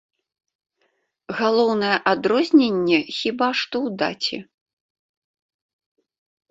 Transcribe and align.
Галоўнае 1.41 1.93
адрозненне 2.13 2.99
хіба 3.19 3.49
што 3.61 3.75
ў 3.83 4.01
даце. 4.01 4.43